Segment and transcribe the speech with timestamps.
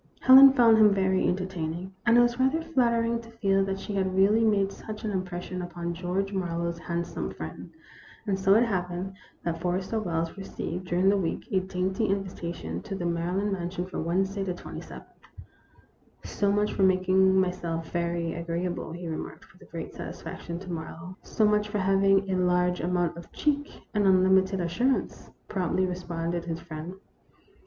[0.21, 4.15] Helen found him very entertaining, and it was rather flattering to feel that she had
[4.15, 7.69] really made such an impression upon George Marlowe's hand some friend.
[8.25, 12.81] And so it happened that Forrester Wells received, during the following week, a dainty invitation
[12.81, 14.65] to the Maryland mansion for Wednesday, the ath.
[14.65, 15.45] 1 84 THE ROMANCE OF A SPOON."
[16.39, 21.45] So much for making myself very agreeable," he remarked, with great satisfaction, to Marlowe." So
[21.45, 26.95] much for having a large amount of cheek and unlimited assurance," promptly responded his friend.